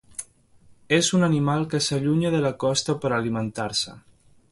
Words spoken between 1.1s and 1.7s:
un animal